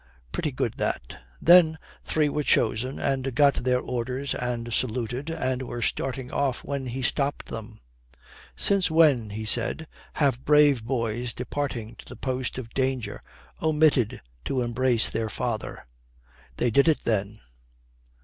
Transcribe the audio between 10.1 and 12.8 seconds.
"have brave boys departing to the post of